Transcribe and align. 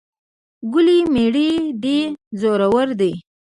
ګلې 0.73 0.97
مړې 1.13 1.49
دې 1.83 1.99
زورور 2.39 2.87
دي. 2.99 3.13